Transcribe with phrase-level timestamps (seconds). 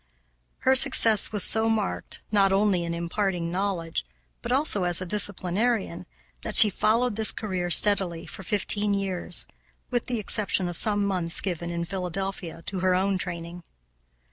[0.61, 4.03] Her success was so marked, not only in imparting knowledge,
[4.41, 6.07] but also as a disciplinarian,
[6.41, 9.45] that she followed this career steadily for fifteen years,
[9.91, 13.61] with the exception of some months given in Philadelphia to her own training.